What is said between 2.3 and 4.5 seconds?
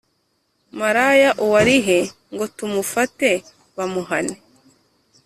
ngotumufate bamuhane